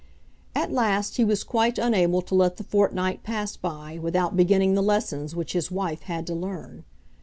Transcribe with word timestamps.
At 0.55 0.71
last 0.71 1.17
he 1.17 1.23
was 1.23 1.43
quite 1.43 1.77
unable 1.77 2.23
to 2.23 2.33
let 2.33 2.57
the 2.57 2.63
fortnight 2.63 3.21
pass 3.21 3.55
by 3.55 3.99
without 4.01 4.35
beginning 4.35 4.73
the 4.73 4.81
lessons 4.81 5.35
which 5.35 5.53
his 5.53 5.69
wife 5.69 6.01
had 6.01 6.25
to 6.25 6.33
learn. 6.33 6.85